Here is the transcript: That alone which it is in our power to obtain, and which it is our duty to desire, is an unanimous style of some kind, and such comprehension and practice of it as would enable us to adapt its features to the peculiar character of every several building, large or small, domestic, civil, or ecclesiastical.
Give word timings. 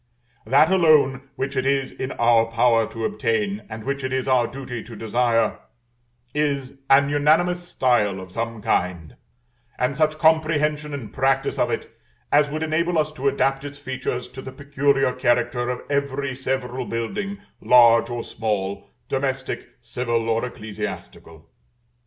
That 0.47 0.71
alone 0.71 1.29
which 1.35 1.55
it 1.55 1.63
is 1.63 1.91
in 1.91 2.11
our 2.13 2.47
power 2.47 2.87
to 2.89 3.05
obtain, 3.05 3.67
and 3.69 3.83
which 3.83 4.03
it 4.03 4.11
is 4.11 4.27
our 4.27 4.47
duty 4.47 4.83
to 4.83 4.95
desire, 4.95 5.59
is 6.33 6.79
an 6.89 7.09
unanimous 7.09 7.61
style 7.67 8.19
of 8.19 8.31
some 8.31 8.63
kind, 8.63 9.15
and 9.77 9.95
such 9.95 10.17
comprehension 10.17 10.95
and 10.95 11.13
practice 11.13 11.59
of 11.59 11.69
it 11.69 11.95
as 12.31 12.49
would 12.49 12.63
enable 12.63 12.97
us 12.97 13.11
to 13.11 13.27
adapt 13.27 13.63
its 13.63 13.77
features 13.77 14.27
to 14.29 14.41
the 14.41 14.51
peculiar 14.51 15.13
character 15.13 15.69
of 15.69 15.81
every 15.87 16.35
several 16.35 16.87
building, 16.87 17.37
large 17.61 18.09
or 18.09 18.23
small, 18.23 18.87
domestic, 19.07 19.67
civil, 19.81 20.29
or 20.31 20.43
ecclesiastical. 20.43 21.47